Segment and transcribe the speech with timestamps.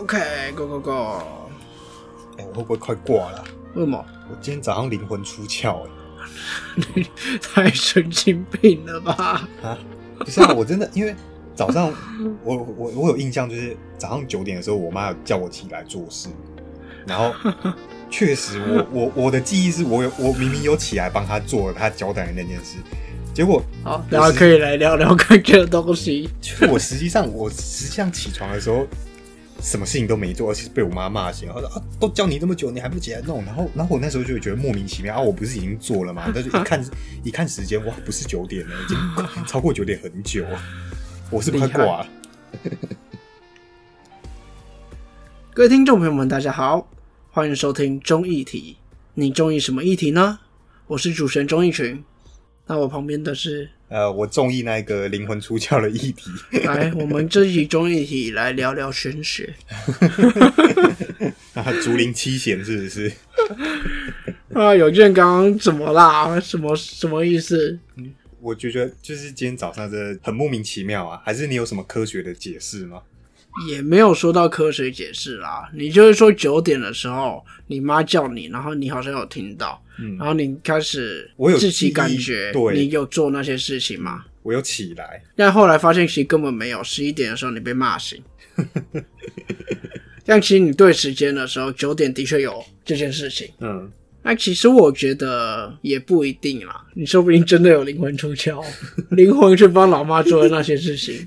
[0.00, 1.22] OK，Go Go Go！
[2.38, 3.44] 哎、我会不会快挂了？
[3.74, 4.02] 为什么？
[4.30, 5.90] 我今天早上灵魂出窍哎、
[6.94, 7.06] 你
[7.42, 9.46] 太神经病了吧？
[9.62, 9.76] 啊，
[10.18, 11.14] 不是啊，我真的因为
[11.54, 11.92] 早上
[12.42, 16.30] 我我我有印象，就是早上九点的时候，我妈有叫我起来做事，
[17.06, 17.34] 然后
[18.08, 22.78] 确实我我我的记忆是我有我明明有起来帮她做了她交代的那件事，
[23.34, 26.30] 结果好，然后可以来聊聊看这个东西。
[26.40, 28.86] 就我实际上我实际上起床的时候。
[29.60, 31.48] 什么事情都没做，而且是被我妈骂醒。
[31.48, 35.20] 她说：“啊，都教你这么久，你还不起来弄？”然后，然后我那时候就会觉得莫名其妙啊！
[35.20, 36.24] 我不是已经做了吗？
[36.34, 36.84] 但是一看
[37.24, 40.44] 一看时间，哇，不是九点了，已经超过九点很久。
[41.30, 42.06] 我是快挂了。
[45.52, 46.88] 各位听众朋友们，大家好，
[47.30, 48.78] 欢迎收听中议题。
[49.14, 50.38] 你中意什么议题呢？
[50.86, 52.02] 我是主持人钟义群。
[52.70, 56.30] 那我旁边的是，呃，我中意那个灵魂出窍的议题。
[56.62, 59.52] 来，我们这一集中议题来聊聊玄学。
[61.54, 63.12] 啊，竹林七贤是不是？
[64.54, 66.38] 啊，有件刚刚怎么啦？
[66.38, 67.76] 什么什么意思？
[68.40, 71.20] 我就觉得就是今天早上真的很莫名其妙啊！
[71.24, 73.02] 还是你有什么科学的解释吗？
[73.68, 84.24] 也没有说到科学解释啦，你就是说九点的时候，你妈叫你，然后你好像有听到，嗯然后你开始我有自己感觉，对你有做那些事情吗？
[84.42, 88.22] 我有起来，但后来发现其实根本没有，十一点的时候你被骂醒。
[90.24, 93.48] 但其实你对时间的时候，九点的确有这件事情。
[93.60, 93.90] 嗯，
[94.22, 98.64] 那其实我觉得也不一定啦，你说不定真的有灵魂出窍，
[99.10, 101.26] 灵魂去帮老妈做的那些事情。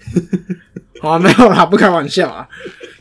[1.04, 2.48] 好、啊，没有啦，不开玩笑啊。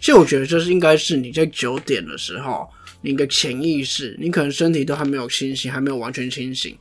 [0.00, 2.68] 其实我觉得这是应该是你在九点的时候，
[3.02, 6.76] 你的潜意识，你可能身体都还没有清醒，还没有完全清醒，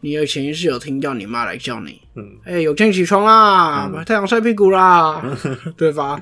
[0.00, 5.22] 你的潜意识有听到你妈来叫你，嗯，哎、有天起床啦，把太阳晒屁股啦，
[5.78, 6.20] 对吧？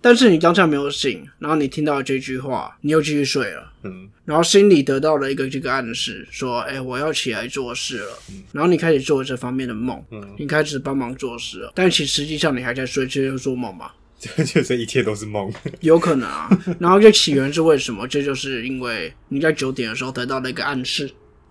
[0.00, 3.72] 但是你当下没有醒，然后你听到这句话，你又继续睡了。
[3.82, 8.18] 嗯，然后心里得到了一个这个暗示，说：“哎、我要起来做事了。
[8.52, 11.72] 然后你开始做这方面的梦，嗯你开始帮忙做事了。
[11.74, 13.90] 但其实实际上你还在睡，这就是做梦嘛？
[14.18, 15.52] 这 就是一切都是梦。
[15.80, 16.48] 有可能啊。
[16.78, 18.06] 然后这起源是为什么？
[18.06, 21.10] 这就是因为你在九点的时候得到了一个暗示，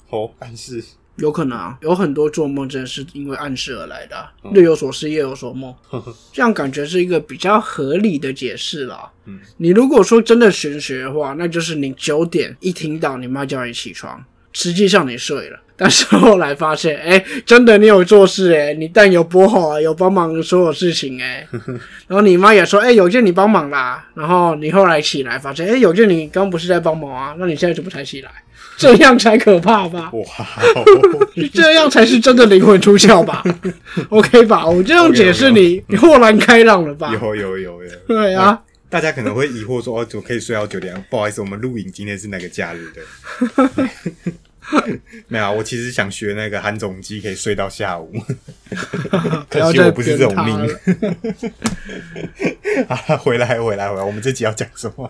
[0.10, 0.84] 哦，暗示
[1.18, 1.78] 有可能啊。
[1.82, 5.74] 有很多做梦真的是因为暗示而来的啊、日有所思，夜有所梦。
[6.34, 9.10] 这样感觉是一个比较合理的解释啦。
[9.26, 14.24] 嗯，你如果说真的玄学的话，那就是你九点一听到你妈叫你起床，
[14.54, 21.48] 实际上你睡了， 但是后来发现，哎、真的你有做事、哎，你但有拨好啊，有帮忙所有事情、哎，
[22.08, 28.32] 然后你妈也说，哎、有件你帮忙啦，然后你后来起来发现，哎、有件你刚不是在帮忙啊，那你现在怎么才起来？
[28.78, 30.12] 这样才可怕吧？
[30.14, 30.24] 哇
[30.76, 33.44] 哦， 这样才是真的灵魂出窍吧？
[34.10, 34.66] OK 吧？
[34.68, 37.12] 我这样解释你，你豁然开朗了吧？
[37.22, 37.90] 有有有有。
[38.08, 38.60] 对啊，
[38.90, 43.02] 大家可能会疑惑说：“哦，怎么可以睡到九点？”不好意思，我们录影今天是那个假日的。
[45.28, 48.12] 没有啊，我其实想学那个韩总机，可以睡到下午。
[49.50, 50.58] 可惜我不是这种命。
[52.90, 52.96] 啊！
[53.18, 55.10] 回来回来回来，我们这集要讲什么？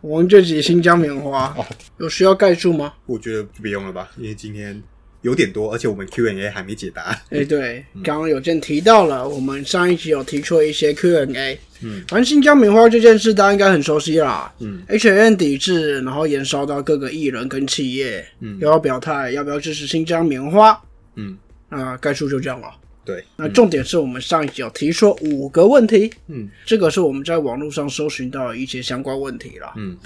[0.00, 1.64] 我们这集新疆棉花哦
[1.98, 2.92] 有需要概述吗？
[3.06, 4.82] 我觉得不用了吧，因为今天
[5.26, 7.20] 有点多，而且我们 Q&A 还没解答。
[7.30, 11.58] 哎、对，刚刚有件提到了，我们上一集有提出了一些 Q&A。
[11.82, 14.54] 嗯，反正新疆棉花这件事，大家应该很熟悉啦。
[14.60, 20.80] 嗯，H N 抵制，然后延烧到各个艺人跟企业，嗯又要表态要不要支持新疆棉花。
[21.16, 21.36] 嗯，
[21.70, 22.68] 啊概述就这样了。
[23.04, 29.74] 对，那重点是我们上一集有提出五个问题，嗯这个是我们在网络上搜寻到的一些相关问题啦。
[29.76, 29.96] 嗯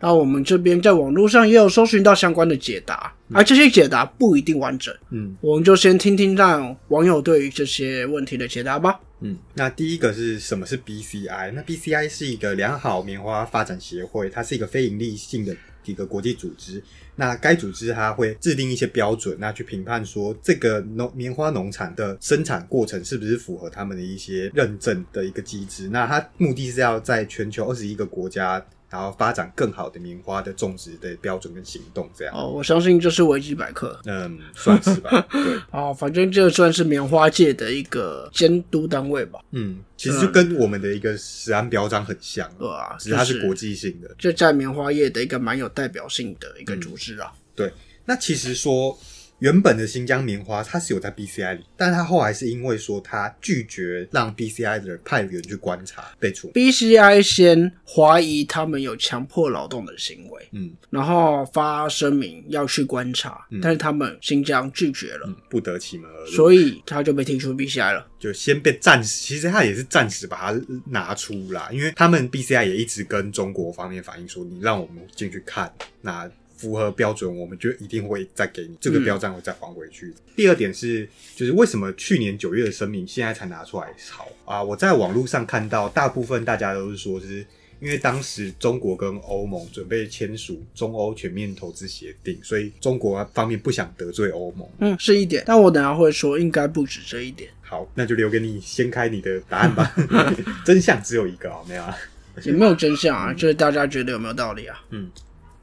[0.00, 9.00] 然后我们这边在网络上也有搜寻到相关的解答，而这些解答不一定完整，嗯我们就先听听让网友对于这些问题的解答吧。
[9.20, 9.36] 嗯。
[9.54, 11.52] 那第一个是什么是 BCI？
[11.52, 16.82] 那 BCI 是一个良好棉花发展协会，它是一个非营利性的一个国际组织。
[17.16, 25.88] 那该组织它会制定一些标准，那去评判说这个农棉花农场的生产过程是不是符合他们的一些认证的一个机制。
[25.88, 32.34] 那它目的是要在全球二十一个国家，然后发展更好的棉花的种植的标准跟行动，这样。
[32.34, 33.98] 哦，我相信这是维基百科。
[34.04, 35.10] 嗯，算是吧。
[35.30, 44.10] 对，哦，反正这算是棉花界的一个监督单位吧，嗯，其实就跟我们的一个食安标章很像，对啊，只是它是国际性的。
[44.18, 47.32] 这在棉花业的一个蛮有代表性的一个组织啊。
[47.54, 47.72] 对，
[48.04, 48.98] 那其实说
[49.40, 56.50] 原本的新疆棉花它是有在 BCI 里，但他后来是因为说他拒绝让 BCI 的派员去观察被处。
[56.52, 68.06] BCI 先怀疑他们有强迫劳动的行为，嗯然后发声明要去观察，但是他们新疆拒绝了，嗯，不得其门而入，所以他就被踢出 BCI 了。
[68.18, 80.12] 就先被暂时，其实他也是暂时把它拿出啦，因为他们 BCI 也一直跟中国方面反映说，你让我们进去看，那符合标准，我们就一定会再给你这个标章，会再还回去。
[80.36, 84.62] 第二点是，就是为什么去年九月的声明现在才拿出来炒啊？
[84.62, 87.46] 我在网络上看到，大部分大家都是说是。
[87.80, 99.94] 因为当时中国跟欧盟准备签署中欧全面投资协定，所以中国方面不想得罪欧盟，嗯，是一点，但我等下会说，应该不止这一点，好，那就留给你掀开你的答案吧。
[100.66, 101.96] 真相只有一个哦，没有啊。
[102.42, 104.84] 也没有真相啊，就是大家觉得有没有道理啊？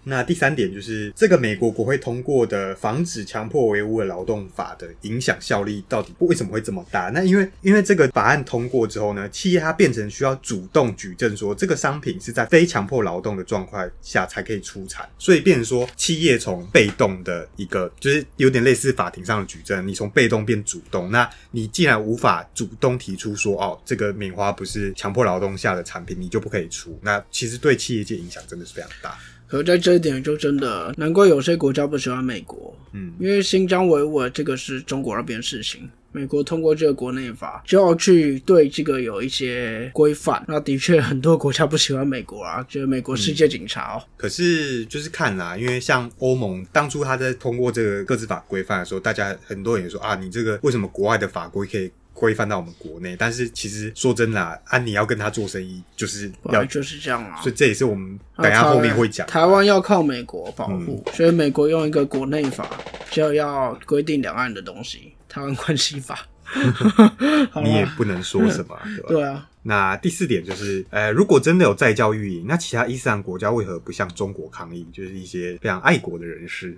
[0.06, 7.10] 那第三点就是这个美国国会通过的防止强迫维吾尔劳动法的影响效力到底为什么会这么大？
[7.13, 29.18] 那因为因为这个法案通过之后呢，企业它变成需要主动举证说这个商品是在非强迫劳动的状况下才可以出产，所以变成说企业从被动的一个就是有点类似法庭上的举证，你从被动变主动，那你既然无法主动提出说哦这个棉花不是强迫劳动下的产品，你就不可以出，那其实对企业界影响真的是非常大。
[29.47, 40.44] 可在这一点就真的难怪有些国家不喜欢美国，嗯，因为新疆维吾尔这个是中国那边的事情，美国通过这个国内法就要去对这个有一些规范。
[40.47, 44.03] 那的确很多国家不喜欢美国啊，觉得美国世界警察哦。
[44.18, 53.16] 可是就是看啦，因为像欧盟当初他在通过这个各自法规范的时候，大家很多人也说啊，你这个为什么国外的法规可以规范到我们国内？
[53.16, 57.40] 但是其实说真的啊，啊，你要跟他做生意，就是要，就是这样啊。
[57.44, 59.28] 所以这也是我们等下后面会讲。
[59.28, 62.68] 台湾要靠美国保护，所以美国用一个国内法
[63.12, 66.26] 就要规定两岸的东西，台湾关系法。
[67.64, 69.08] 你也，不能说什么，对吧？
[69.10, 74.86] 对啊，那第四点就是，呃，如果真的有在教育营，那其他伊斯兰国家为何不向中国抗议？
[74.94, 76.78] 就是一些非常爱国的人士。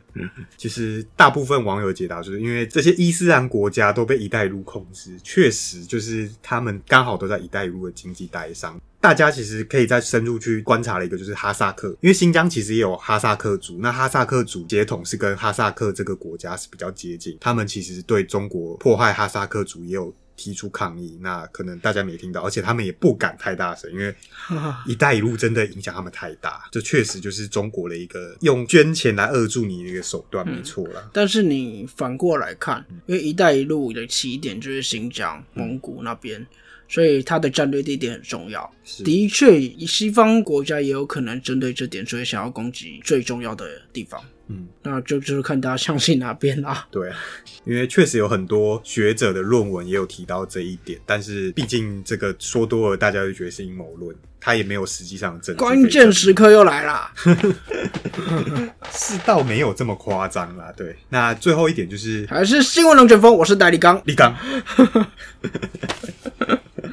[0.56, 8.80] 其实大部分网友的解答就是因为这些伊斯兰国家都被“一带一路”控制，确实就是他们刚好都在“一带一路”的经济带上。
[9.00, 24.16] 大家其实可以再深入去观察了一个，就是哈萨克，因为新疆其实也有哈萨克族，那哈萨克族血统是跟哈萨克这个国家是比较接近，他们其实对中国迫害哈萨克族也有提出抗议，那可能大家没听到，而且他们也不敢太大声，因为
[24.88, 31.10] “一带一路”真的影响他们太大，这确实就是中国的一个用捐钱来扼住你的一个手段，没错啦。
[31.12, 36.46] 但是你反过来看，因为“一带一路”的起点就是新疆、蒙古那边，
[36.88, 38.70] 所以它的战略地点很重要。
[38.84, 44.22] 是的确，西方国家也有可能针对这点，所以想要攻击最重要的地方。
[44.50, 46.88] 嗯，那就就是看大家相信哪边啦。
[46.90, 47.18] 对啊，
[47.66, 57.14] 因为确实有很多学者的论文也有提到这一点，但是毕竟这个说多了，大家就觉得是阴谋论，他也没有实际上的证据关键时刻又来啦！
[58.90, 60.74] 是倒没有这么夸张啦。
[60.78, 64.02] 对，那最后一点就是还是新闻龙卷风，我是戴立刚。
[64.06, 64.34] 立刚。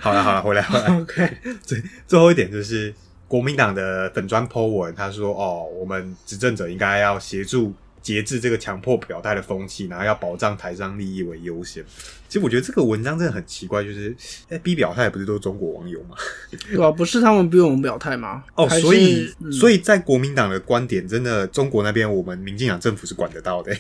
[0.05, 0.87] 好了好了，回来回来。
[1.01, 1.31] OK，
[1.65, 2.93] 最最后一点就是
[3.27, 7.73] 国民党的粉砖 po 文，他说哦，我们执政者应该要协助
[8.03, 11.83] 节制这个强迫表态的风气，然后要保障台商利益为优先。
[12.29, 14.15] 其实我觉得这个文章真的很奇怪，就是
[14.51, 16.17] 哎逼表态不是都是中国网友吗？
[16.71, 18.45] 对啊、不是他们逼我们表态吗？
[18.57, 23.75] 哦，所以、嗯所以在国民党的观点，真的中国那边我们民进党政府是管得到的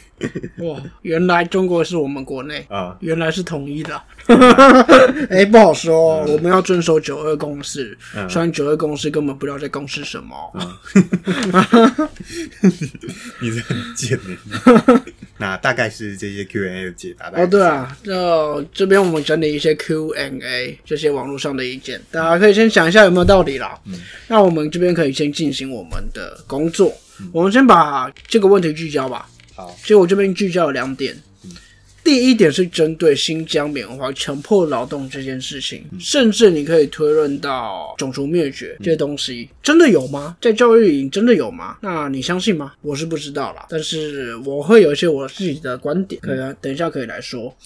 [0.59, 2.97] 哇，原来中国是我们国内，啊。
[3.01, 4.01] 原来是统一的。
[5.31, 7.97] 哎、不好说，我们要遵守九二共识。
[8.17, 10.35] 嗯虽然九二共识根本不知道在共识什么。
[13.41, 15.03] 你这很贱的。
[15.37, 17.29] 那大概是这些 Q&A 的解答。
[17.31, 23.79] 哦，对啊，那这边我们整理一些 Q&A 这些网络上的意见，大家可以先想一下有没有道理啦。
[24.29, 26.93] 那我们这边可以先进行我们的工作，
[27.33, 29.29] 我们先把这个问题聚焦吧。
[29.55, 31.15] 好，其实我这边聚焦有两点。
[32.05, 40.37] 第一点是针对新疆棉花强迫劳动这件事情，甚至你可以推论到种族灭绝这些东西，真的有吗？
[40.41, 41.79] 在教育营真的有吗？
[41.81, 42.75] 那你相信吗？
[42.83, 47.57] 我是不知道啦，但是我会有一些我自己的观点，可以等一下可以来说。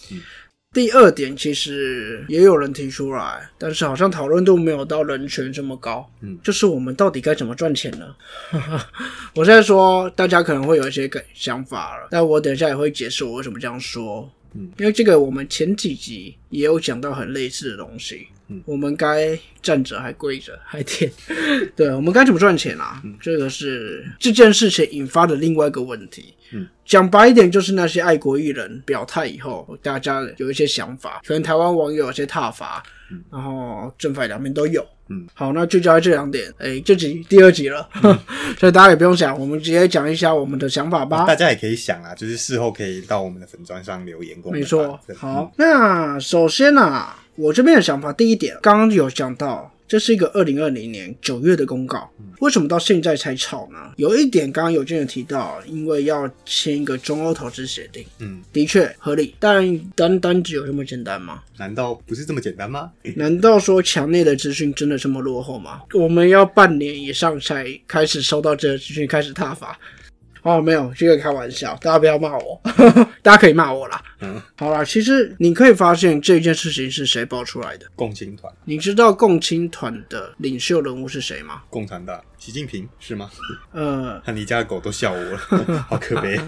[0.74, 6.08] 第二点其实也有人提出来，但是好像讨论度没有到人权这么高。
[6.20, 8.14] 嗯，就是我们到底该怎么赚钱呢？
[9.34, 14.30] 我现在说，大家可能会有一些个想法了，但我等一下也会解释我为什么这样说。
[14.54, 18.28] 嗯，因为这个我们前几集也有讲到很类似的东西。
[18.48, 21.10] 嗯，我们该站着还跪着还舔？
[21.76, 23.02] 对，我们该怎么赚钱啊？
[23.20, 26.34] 这个是这件事情引发的另外一个问题。
[26.52, 32.82] 嗯，讲白一点，就是那些爱国艺人表态以后，大家有一些想法，可能台湾网友有些挞伐，
[33.30, 34.84] 然后正反两面都有。
[35.10, 36.52] 嗯，好，那聚焦在这两点。
[36.58, 37.88] 哎，这集第二集了，
[38.60, 41.24] 所以大家也不用想，我们直接讲一下我们的想法吧。
[41.24, 44.36] 大家也可以想啊，就是事后可以到我们的粉砖上留言。
[44.50, 49.72] 没错，好，那首先呢，我这边的想法，第一点，刚刚有讲到。
[49.88, 52.08] 这是一个二零二零年九月的公告，
[52.40, 53.78] 为什么到现在才炒呢？
[53.96, 61.42] 有一点刚刚有俊人提到，因为要签一个中欧投资协定，嗯，的确合理，但单单只有这么简单吗？
[61.56, 62.92] 难道不是这么简单吗？
[63.16, 65.80] 难道说墙内的资讯真的这么落后吗？
[65.94, 69.78] 我们要半年以上才开始收到这个资讯，开始踏伐。
[70.42, 72.60] 哦，没有，这个开玩笑，大家不要骂我，
[73.22, 74.02] 大家可以骂我啦。
[74.20, 77.86] 嗯，好啦，其实你可以发现这件事情是谁爆出来的？
[77.94, 78.52] 共青团。
[78.64, 81.62] 你知道共青团的领袖人物是谁吗？
[81.70, 83.30] 共产党，习近平是吗？
[83.72, 85.38] 呃，看 你家的狗都笑我了，
[85.88, 86.40] 好可悲。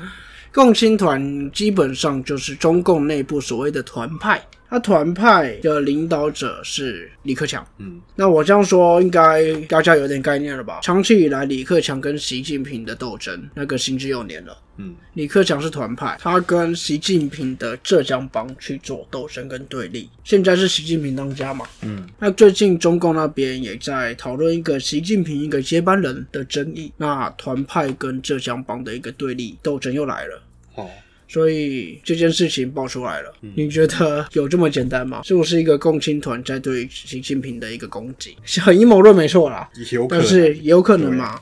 [0.53, 4.45] 共青团基本上就是中共内部所谓的团派。
[4.71, 10.79] 他团派的领导者是李克强，嗯，那我这样说应该大家有点概念了吧？
[10.81, 30.41] 长期以来，李克强跟习近平的斗争，那个行之有年了，嗯，李克强是团派，他跟习近平的浙江帮去做斗争跟对立，现在是习近平当家嘛，嗯，那最近中共那边也在讨论一个习近平一个接班人的争议，那团派跟浙江帮的一个对立斗争又来了，
[30.77, 30.89] 哦。
[31.31, 35.23] 所以这件事情爆出来了，你觉得有这么简单吗？
[35.23, 38.37] 是不是一个共青团在对习近平的一个攻击？
[38.61, 39.71] 很阴谋论没错啦，
[40.09, 41.39] 但是也有可能嘛。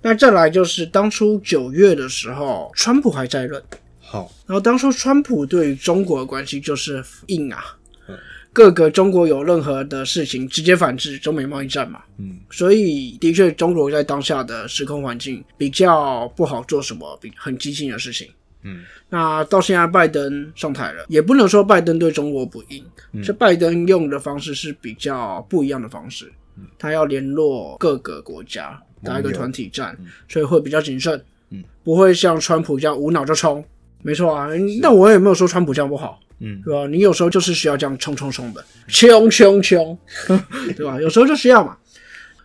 [0.00, 3.60] 那再来就是当初九月的时候，川普还在任，
[3.98, 7.76] 好，然后当初川普对于中国的关系就是硬啊，
[8.52, 18.28] 各个中国有任何的事情直接反制中美贸易战嘛，嗯，所以的确中国在当下的时空环境比较不好做什么比很激进的事情。
[18.64, 22.84] 嗯，那到现在拜登上台了，也不能说拜登对中国不硬，
[23.22, 26.30] 这拜登用的方式是比较不一样的方式，
[26.78, 29.96] 他要联络各个国家打一个团体战，
[30.28, 33.64] 所以会比较谨慎，嗯，不会像川普这样无脑就冲，
[34.02, 34.48] 没错啊，
[34.80, 36.86] 那我也没有说川普这样不好，嗯，对吧？
[36.86, 39.98] 你有时候就是需要这样冲冲冲的，冲冲冲，
[40.76, 41.00] 对吧？
[41.00, 41.76] 有时候就需要嘛。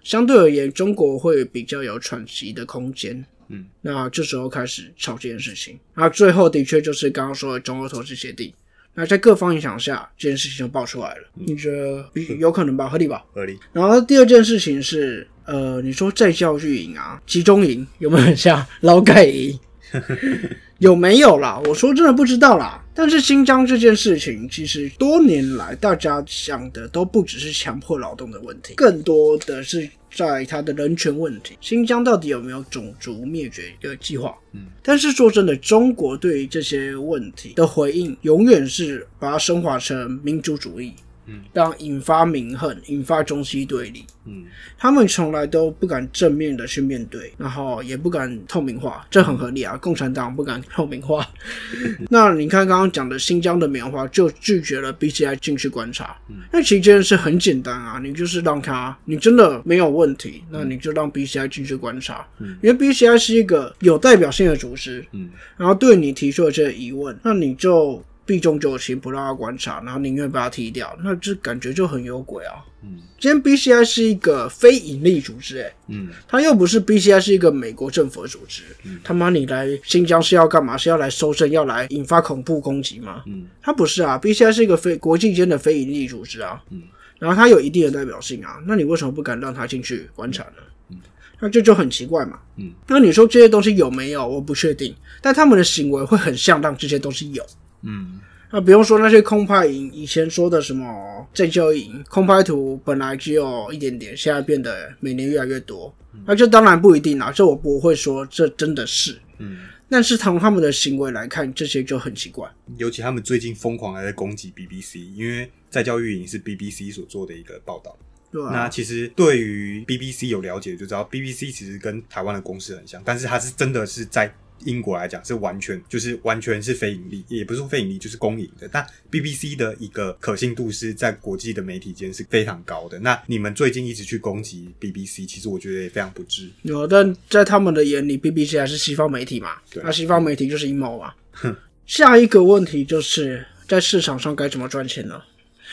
[0.04, 3.26] 相对而言，中国会比较有喘息的空间。
[3.50, 8.54] 嗯，那这时候开始吵这件事情，那最后的确就是刚刚说的中欧投资协定。
[8.94, 11.30] 那在各方影响下，这件事情就爆出来了。
[11.36, 12.90] 你觉得有可能吧？
[12.90, 13.24] 合理吧？
[13.32, 13.58] 合理。
[13.72, 19.60] 然后第二件事情是，呃，你说在教育营啊，集中营有没有很像劳改营？
[20.80, 21.62] 有没有啦？
[21.66, 22.84] 我说真的不知道啦。
[22.94, 31.56] 但是新疆这件事情，其实多年来大家想的都不只是强迫劳动的问题，更多的是在他的人权问题。
[31.62, 34.36] 新疆到底有没有种族灭绝的计划？
[34.54, 40.94] 嗯，但是说真的，中国对于这些问题的回应，永远是把它升华成民族主义。
[41.28, 44.06] 嗯，让引发民恨，引发中西对立。
[44.26, 44.44] 嗯，
[44.78, 49.78] 他们从来都不敢正面的去面对，然后也不敢透明化，这很合理啊。
[49.78, 51.26] 共产党不敢透明化，
[52.10, 56.18] 那你看刚刚讲的新疆的棉花就拒绝了 BCI 进去观察。
[56.30, 62.28] 嗯，那其实是很简单啊，你就是让他，你真的没有问题，那你就让 BCI 进去观察。
[62.40, 65.06] 嗯，因为 BCI 是一个有代表性的组织。
[65.14, 68.04] 嗯，然后对你提出了这些疑问，那你就。
[68.28, 72.56] 避重就轻，不让他观察，然后宁愿把他踢掉，那这感觉就很有鬼啊。
[72.84, 80.78] 嗯，今天 BCI 是一个非盈利组织，哎，嗯，他又不是 BCI 是一个美国政府的组织，嗯，他妈你来新疆是要干嘛？
[80.78, 83.24] 是要来搜证，要来引发恐怖攻击吗？
[83.26, 86.84] 嗯，他不是啊，BCI 是一个非国际间的非盈利组织啊，嗯，
[87.18, 90.62] 然后他有一定的代表性啊，那你为什么不敢让他进去观察呢？
[90.90, 90.98] 嗯，
[91.40, 94.28] 那这就很奇怪嘛，嗯，那你说这些东西有没有？
[94.28, 97.44] 我不确定，但他们的行为会很像让这些东西有，
[97.82, 98.20] 嗯。
[98.50, 105.94] 那不用说那些空拍营，以前说的什么在教营，空拍图本来只有一点点，现在变得每年越来越多。
[106.26, 109.20] 那这当然不一定啦，这我不会说这真的是。
[109.40, 112.50] 嗯，但是从他们的行为来看，这些就很奇怪。
[112.78, 117.98] 尤其他们最近疯狂的在攻击 BBC，因为在教育营是 BBC 所做的一个报道。
[118.32, 118.50] 对啊。
[118.54, 124.34] 那其实对于 BBC 有了解就知道，BBC 其实跟台湾的公司很像，但是它是真的是在。
[124.66, 128.68] 英国来讲是完全就是完全是非盈利，也不是非盈利，就是公营的。
[128.72, 133.00] 但 BBC 的一个可信度是在国际的媒体间是非常高的。
[133.00, 136.50] 那你们最近一直去攻击 BBC，其实我觉得也非常不智。
[136.64, 139.52] 有，但在他们的眼里，BBC 还是西方媒体嘛？
[139.72, 141.14] 对，那西方媒体就是阴谋嘛。
[141.86, 145.22] 下一个问题就是在市场上该怎么赚钱呢？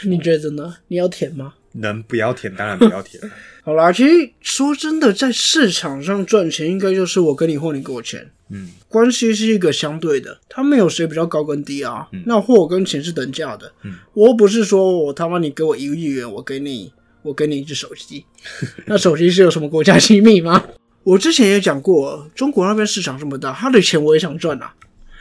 [0.04, 0.76] 你觉得呢？
[0.88, 1.54] 你要填吗？
[1.74, 3.22] 能不要填当然不要填。
[3.62, 8.30] 好啦，其实说真的，在市场上赚钱，应该就是我跟你或你给我钱。
[8.50, 12.06] 嗯，关系是一个相对的，它没有谁比较高跟低啊。
[12.26, 13.72] 那货跟钱是等价的。
[13.82, 18.26] 嗯，我又不是说我他妈你给我一亿元，我给你我给你一只手机，
[18.84, 20.62] 那手机是有什么国家机密吗？
[21.02, 24.74] 我之前也讲过，中国那边市场这么大，他的钱我也想赚啊。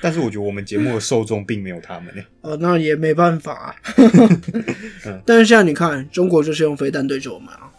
[0.03, 2.21] 但是我觉得我们节目的受众并没有他们呢。
[2.41, 3.75] 呃，那也没办法、啊。
[5.25, 7.71] 但是现在你看，中国就是用飞弹对着我们啊。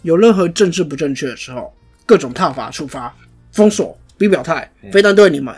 [0.00, 1.70] 有任何政治不正确的时候，
[2.06, 3.14] 各种踏法触发，
[3.52, 5.54] 封锁、逼表态，飞弹对你们，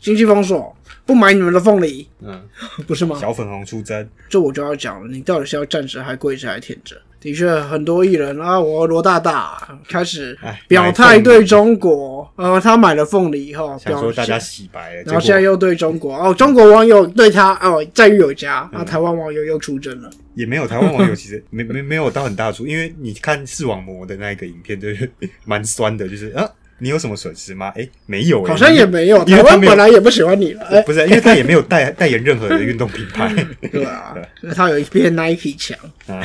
[0.00, 2.42] 经济封锁，不买你们的凤梨，嗯，
[2.88, 3.18] 不是吗？
[3.20, 6.96] 小粉红出征，这我就要讲了，你到底是要站着还跪着还舔着？
[7.20, 20.08] 的确，很多艺人啊，我罗大大开始哎表态对中国，呃，他买了凤梨以后，表想说大家洗白了，然后现在又对中国哦，中国网友对他哦赞誉有加，那、台湾网友又出征了。
[20.34, 25.10] 也没有台湾网友其实 没没没有到很大出，因为你看视网膜的那一个影片，就是
[25.44, 26.48] 蛮酸的，就是啊，
[26.78, 27.72] 你有什么损失吗？
[27.76, 33.28] 哎，没有、欸，好像也没有，台湾本来也不喜欢你了，哎、不是，因为他也没有代代言任何的运动品牌
[33.72, 35.76] 对啊，因为他有一片 Nike 墙。
[36.06, 36.22] 啊，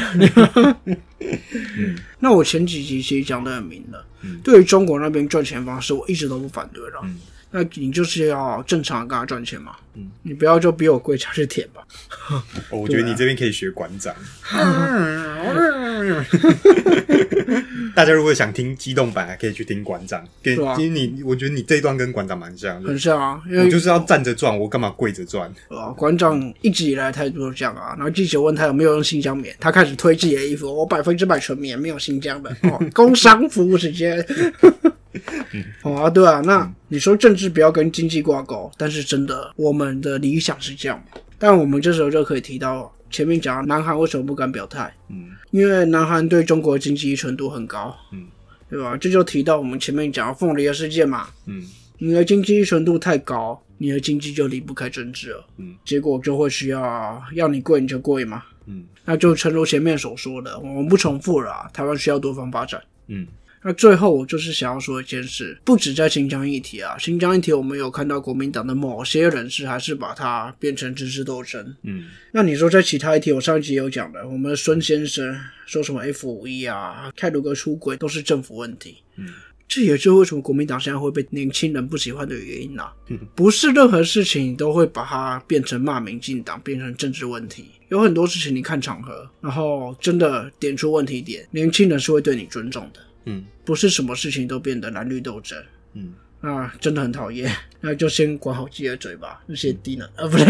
[2.19, 7.01] 那我前几集其实讲的很明了，嗯对于中国那边赚钱方式，我一直都不反对了。
[7.03, 7.19] 嗯
[7.55, 11.83] 那你就是要正常地跟他赚钱嘛，嗯你不要就比我贵下去舔吧。
[12.31, 12.41] 哦
[12.71, 14.11] 我觉得你这边可以学馆长。
[17.95, 20.23] 大家如果想听激动版，还可以去听馆长。
[20.41, 22.97] 给，其实你，我觉得你这一段跟馆长蛮像的很。
[22.97, 25.47] 像啊，因为我就是要站着转，我干嘛跪着转？
[25.69, 27.93] 啊，馆长一直以来态度都这样啊。
[27.95, 32.49] 然后记者问他有没有用新疆棉，他开始推自己的衣服，我百分之百纯棉，没有新疆的。
[32.63, 34.25] 哦， 工商服务时间。
[35.83, 40.99] 哦啊，对啊，那你说政治不要跟经济挂钩，但是真的，我们的理想是这样？
[41.37, 45.29] 但我们这时候就可以提到前面讲南韩为什么不敢表态，嗯。
[45.51, 48.25] 因为南韩对中国经济依存度很高，嗯，
[48.69, 48.97] 对吧？
[48.97, 51.63] 这就提到我们前面讲的凤梨的事件嘛，嗯。
[51.99, 58.83] 你的经济依存度太高，你的经济就离不开政治了，嗯，结果就会需要要你贵你就贵嘛，嗯。
[59.05, 62.81] 那就诚如前面所说的，我们不重复了啊、台湾需要多方发展。
[63.07, 63.27] 嗯
[63.63, 71.75] 那最后我就是想要说一件事，不止在新疆议题啊，新疆议题我们有看到国民党的某些人士还是把它变成政治斗争。
[71.83, 78.97] 嗯那你说在其他议题，我上一集有讲的，我们的孙先生说什么 F 五一啊，泰鲁格出轨都是政府问题。
[79.15, 79.27] 嗯，
[79.67, 82.93] 这也就是为什么国民党现在会被年轻人不喜欢的原因啊。
[83.07, 87.67] 嗯不是任何事情都会把它变成骂民进党，变成政治问题。
[87.87, 92.99] 有很多事情你看场合，然后真的点出问题点，年轻人是会对你尊重的。
[93.25, 95.57] 嗯不是什么事情都变得蓝绿斗争，
[95.93, 97.49] 嗯，那真的很讨厌。
[97.81, 100.43] 那就先管好自己的嘴巴，那些低能啊，不是。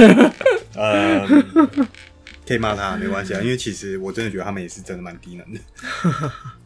[0.76, 1.28] 呃，
[2.48, 5.60] 可以骂他没关系啊， 因为其实我真的觉得他们也是真的蛮低能的。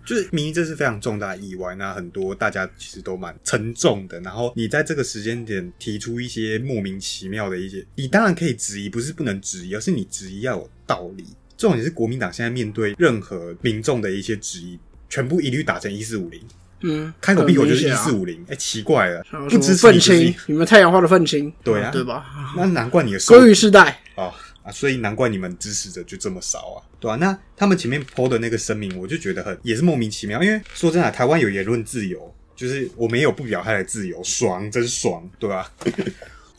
[0.06, 4.18] 就是明明这是非常重大的意外，那很多大家其实都蛮沉重的。
[4.22, 11.26] 然后你在这个时间点提出一些莫名其妙的一些，你当然可以质疑，不是不能质疑，而是你质疑要有道理。
[11.58, 16.42] 重点是国民党现在面对任何民众的一些质疑，全部一律打成一四五零，
[16.82, 18.46] 嗯，开口闭口就是一四五零。
[18.50, 21.90] 哎，奇怪了，不支持愤青，你们太阳花的愤青，对啊。
[21.92, 22.26] 对吧？
[22.56, 24.32] 那难怪你的收鲑鱼世代，啊
[24.64, 35.72] 啊，所以难怪你们支持者就这么少啊，对吧、那他们前面 PO 的那个声明，我就觉得很也是莫名其妙，因为说真的啊，台湾有言论自由，就是我们也有不表态的自由，爽，真爽，对吧、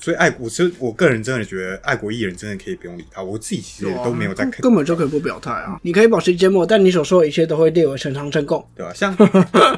[0.00, 5.78] 所以爱国，其实我个人真的觉得爱国艺人真的可以不用理他，我自己其实也都没有在看，根本就可以不表态啊！
[5.82, 8.64] 你可以保持缄默，但你所说的一切都会列为呈堂证供。
[8.76, 9.14] 对吧、像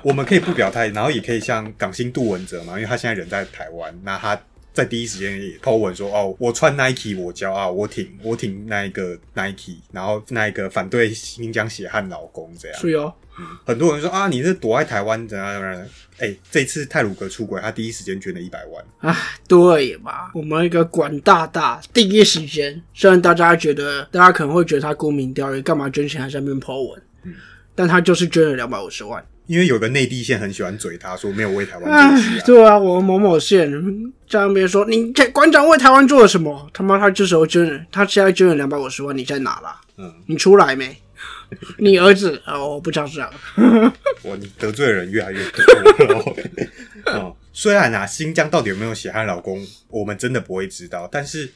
[0.03, 4.39] 我们可以不表态，然后也可以像港星杜文泽嘛，因为他现在人在台湾，那他
[4.75, 12.79] 在第一时间也 po 文说，哦，我穿 Nike 我骄傲，我挺我挺那一个 Nike，然后那一个反对新疆血汗劳工这样。
[12.79, 13.13] 是哦，
[13.65, 15.83] 很多人说啊，你是躲在台湾怎样怎样
[16.21, 18.85] 哎、这次泰鲁格出轨，他第一时间捐了一百万。
[18.99, 19.17] 哎，
[19.49, 27.03] 对嘛，我们一个管大大第一时间，虽然大家觉得，大家可能会觉得他沽名钓誉，干嘛捐钱还在那边 po 文，
[27.75, 29.25] 但他就是捐了两百五十万。
[29.47, 32.43] 因为有个内地线很喜欢嘴他，说没有为台湾做唉事，啊。
[32.47, 33.69] 对啊，我们某某县
[34.29, 36.71] 在那边说，你馆长为台湾做了什么？
[36.73, 39.81] 他妈，他这时候捐了，他现在捐了两百五十万，你在哪啦？
[39.97, 40.97] 嗯，你出来没？
[41.79, 43.33] 你儿子哦，我不这样讲。
[44.25, 45.65] 哇，你得罪的人越来越多
[46.07, 46.35] 了。
[47.19, 51.09] 哦，虽然啊，新疆到底有没有血汗老公，我们真的不会知道。
[51.11, 51.51] 但是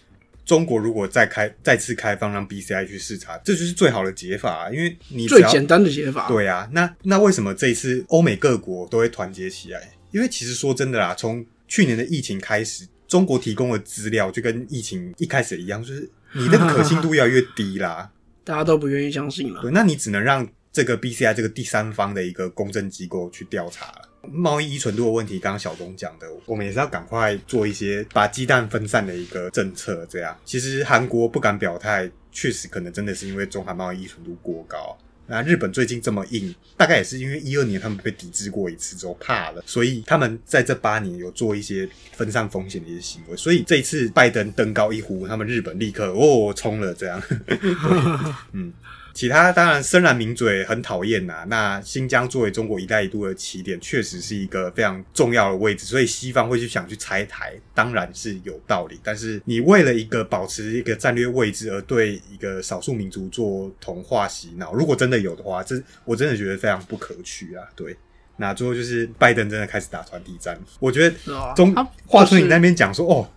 [0.44, 6.28] 中国如果再开再次开放让 BCI 去视察，这就是最好的解法、啊，因为你最简单的解法。
[6.28, 9.92] 对啊，那那为什么这一次欧美各国都会团结起来？
[10.10, 18.10] 因为其实说真的啦，从去年的疫情开始，中国提供的资料就跟疫情一开始一样，就是你那个可信度越来越低啦。
[18.44, 19.62] 大家都不愿意相信了。
[19.62, 24.08] 对，那你只能让这个 BCI 这个第三方的一个公证机构去调查了。
[24.30, 30.06] 贸易依存度的问题，刚刚小东讲的，我们也是要赶快做一些把鸡蛋分散的一个政策。
[30.08, 34.96] 这样，其实韩国不敢表态，确实可能真的是因为中韩贸易依存度过高。
[35.26, 43.36] 那日本最近这么硬，大概也是因为一二年他们被抵制过一次之后怕了，所以他们在这八年有做一些分散风险的一些行为。
[43.36, 47.22] 所以这一次拜登登高一呼，他们日本立刻哦冲了这样。
[48.52, 48.72] 嗯。
[49.14, 51.46] 其他当然深蓝名嘴很讨厌呐。
[51.46, 58.98] 那新疆作为中国“一带一路”的起点，确实是一个非常重要的位置，所以西方会去想去拆台，当然是有道理。
[59.04, 67.62] 但是你为了一个保持一个战略位置而对一个少数民族做同化洗脑，如果真的有的话，这我真的觉得非常不可取啊。
[67.76, 67.96] 对，
[68.38, 71.16] 那最后就是拜登真的开始打团体战，我觉得
[71.54, 71.72] 中
[72.04, 73.30] 华春你那边讲说哦，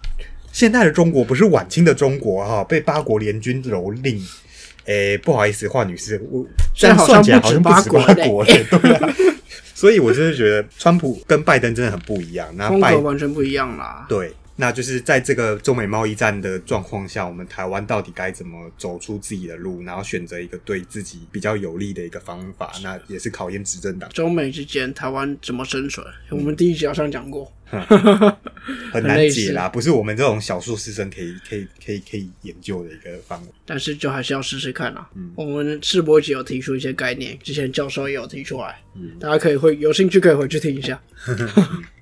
[0.51, 4.19] 现在的中国不是晚清的中国哈，被八国联军蹂躏。
[4.87, 9.13] 诶，不好意思，华女士，我这样算起来好像不止八国嘞，对啊。
[9.75, 14.05] 所以，我就是觉得川普跟拜登真的很不一样，那拜完全不一样啦。
[14.09, 14.33] 对。
[14.59, 22.73] 那就是在这个中美贸易战的状况下，我们台湾到底该怎么走出自己的路，然后选择一个对自己比较有利的一个方法？
[22.83, 24.09] 那也是考验执政党。
[24.09, 26.05] 中美之间，台湾怎么生存？
[26.31, 27.53] 我们第一集好像讲过，
[28.91, 33.51] 很难解啦，不是我们这种小数师生可以可以可以可以研究的一个方法。
[33.63, 35.07] 但是就还是要试试看啦。
[35.13, 40.99] 嗯，我们世博集有提出一些概念，之前教授也有提出来，嗯，大家可以会有兴趣可以回去听一下。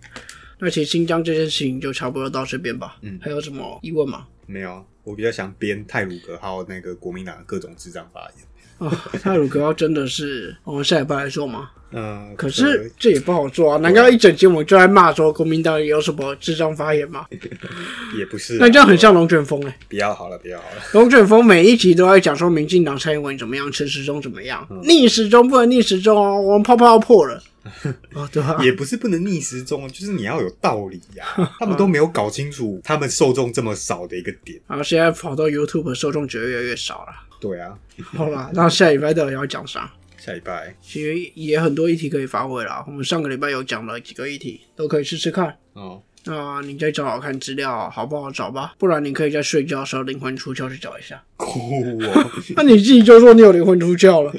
[0.59, 2.97] 那其实新疆这件事情就差不多到这边吧。
[3.01, 4.25] 嗯，还有什么疑问吗？
[4.45, 8.45] 没有，我比较想编泰鲁格号那个国民党的各种智障发言。
[8.77, 8.91] 哦，
[9.21, 11.71] 泰鲁格号真的是我们下礼拜来做吗？
[11.91, 13.77] 嗯，可是这也不好做啊！
[13.77, 17.25] 难道一整节我就在骂说国民党有什么智障发言吗？
[18.17, 19.77] 也不是，那这样很像龙卷风哎。
[19.87, 20.81] 比较好了，比较好了。
[20.91, 27.41] 龙卷风每一集都在讲说民进党蔡英文怎么样，陈时中怎么样，逆时钟不能逆时钟哦，我们泡泡要破了。
[28.13, 31.25] 哦，对啊，也不是不能逆时钟，就是你要有道理呀。
[31.59, 34.61] 他们都没有搞清楚他们受众这么少的一个点。
[34.67, 37.13] 然后现在跑到 YouTube 受众就越来越少了。
[37.39, 39.91] 对啊，好啦，那下礼拜到底要讲啥？
[40.17, 42.83] 下礼拜其实也很多议题可以发挥啦。
[42.87, 45.55] 我们上个礼拜有讲了几个议题，都可以试试看。
[45.73, 48.73] 哦，那你再找找看资料好不好找吧？
[48.77, 51.21] 不然你可以在睡觉的时候灵魂出窍去找一下。
[51.37, 51.83] 哭
[52.55, 54.33] 那你自己就说你有灵魂出窍了，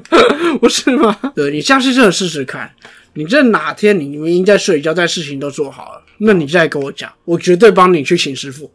[0.60, 1.16] 不是吗？
[1.34, 2.70] 对你下次真的试试看。
[3.14, 8.70] 你这哪天你明明在睡觉，但事情都做好了，那你再跟我讲，我绝对帮你去请师傅。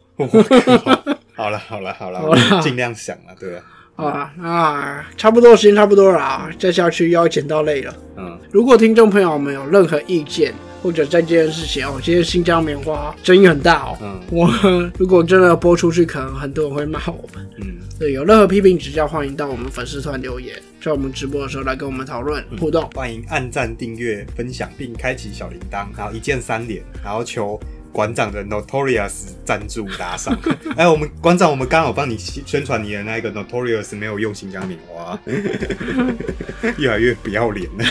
[1.34, 3.62] 好了好了好了，尽量想了，对吧？
[3.94, 7.94] 啊啊，差不多时间差不多了啊，再下去要剪到累了。
[8.16, 13.98] 嗯，如果听众朋友们有任何意见，或者在这件事情哦，今天新疆棉花争议很大哦。
[14.02, 14.50] 嗯，我
[14.98, 17.48] 如果真的播出去，可能很多人会骂我们。
[17.58, 22.90] 嗯，对，有任何批评指教，欢迎到我们粉丝团留言，在我们直播的时候来跟我们讨论互动。
[22.94, 27.60] 欢迎按赞、订阅、分享，并开启小铃铛，然后一键三连，然后求。
[27.92, 30.34] 馆长的 Notorious 赞助打赏，
[30.78, 35.20] 哎，我们馆长，我们刚好帮你宣传你的那个 Notorious 没有用新疆棉花，
[36.78, 37.84] 越来越不要脸了，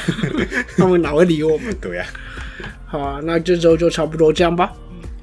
[0.76, 1.72] 他们哪会理我们？
[1.80, 2.06] 对呀，
[2.88, 4.74] 好啊，那这周就差不多这样吧。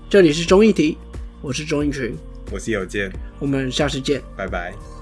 [0.09, 0.97] 这里是综艺题，
[1.43, 2.17] 我是钟艺群，
[2.51, 4.98] 我是有健，我们下次见，拜拜。